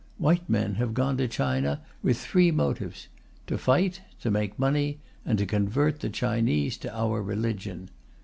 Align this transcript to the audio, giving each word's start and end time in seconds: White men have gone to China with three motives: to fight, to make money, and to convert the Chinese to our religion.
White 0.17 0.49
men 0.49 0.73
have 0.81 0.95
gone 0.95 1.15
to 1.17 1.27
China 1.27 1.79
with 2.01 2.17
three 2.19 2.49
motives: 2.49 3.07
to 3.45 3.55
fight, 3.55 4.01
to 4.21 4.31
make 4.31 4.57
money, 4.57 4.97
and 5.27 5.37
to 5.37 5.45
convert 5.45 5.99
the 5.99 6.09
Chinese 6.09 6.75
to 6.79 6.91
our 6.97 7.21
religion. 7.21 7.87